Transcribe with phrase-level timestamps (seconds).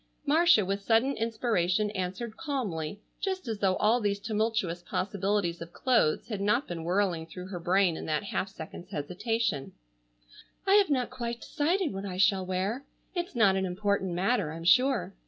[0.25, 6.27] Marcia, with sudden inspiration, answered calmly, just as though all these tumultuous possibilities of clothes
[6.27, 9.73] had not been whirling through her brain in that half second's hesitation:
[10.65, 12.83] "I have not quite decided what I shall wear.
[13.13, 15.13] It is not an important matter, I'm sure.